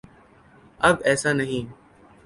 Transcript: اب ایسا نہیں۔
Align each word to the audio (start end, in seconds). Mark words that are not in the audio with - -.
اب 0.87 0.95
ایسا 1.05 1.31
نہیں۔ 1.33 1.65